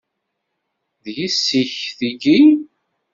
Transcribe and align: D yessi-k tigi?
D 1.03 1.05
yessi-k 1.17 1.73
tigi? 1.97 2.39